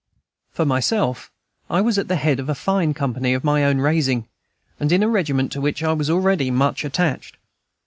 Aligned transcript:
For 0.49 0.65
myself, 0.65 1.29
I 1.69 1.79
was 1.81 1.99
at 1.99 2.07
the 2.07 2.15
head 2.15 2.39
of 2.39 2.49
a 2.49 2.55
fine 2.55 2.95
company 2.95 3.35
of 3.35 3.43
my 3.43 3.63
own 3.63 3.77
raising, 3.77 4.27
and 4.79 4.91
in 4.91 5.03
a 5.03 5.07
regiment 5.07 5.51
to 5.51 5.61
which 5.61 5.83
I 5.83 5.93
was 5.93 6.09
already 6.09 6.49
much 6.49 6.83
attached. 6.83 7.37